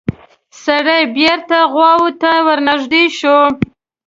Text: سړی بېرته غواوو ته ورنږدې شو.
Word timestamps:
سړی 0.63 1.01
بېرته 1.17 1.57
غواوو 1.73 2.09
ته 2.21 2.31
ورنږدې 2.47 3.05
شو. 3.17 3.37